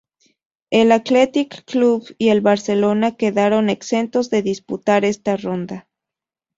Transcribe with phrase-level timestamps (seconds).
[0.71, 5.87] El Athletic Club y el Barcelona quedaron exentos de disputar esta ronda.